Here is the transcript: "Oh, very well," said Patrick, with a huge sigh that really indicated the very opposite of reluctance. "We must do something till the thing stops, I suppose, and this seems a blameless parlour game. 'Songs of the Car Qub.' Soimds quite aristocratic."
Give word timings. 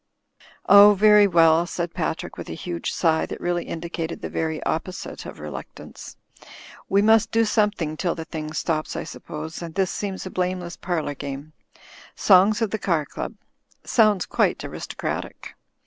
"Oh, 0.67 0.95
very 0.95 1.27
well," 1.27 1.67
said 1.67 1.93
Patrick, 1.93 2.35
with 2.35 2.49
a 2.49 2.55
huge 2.55 2.91
sigh 2.91 3.27
that 3.27 3.39
really 3.39 3.65
indicated 3.65 4.19
the 4.19 4.31
very 4.31 4.59
opposite 4.63 5.27
of 5.27 5.37
reluctance. 5.39 6.17
"We 6.89 7.03
must 7.03 7.29
do 7.29 7.45
something 7.45 7.95
till 7.97 8.15
the 8.15 8.25
thing 8.25 8.51
stops, 8.53 8.95
I 8.95 9.03
suppose, 9.03 9.61
and 9.61 9.75
this 9.75 9.91
seems 9.91 10.25
a 10.25 10.31
blameless 10.31 10.75
parlour 10.75 11.13
game. 11.13 11.53
'Songs 12.15 12.63
of 12.63 12.71
the 12.71 12.79
Car 12.79 13.05
Qub.' 13.05 13.35
Soimds 13.83 14.25
quite 14.27 14.63
aristocratic." 14.65 15.53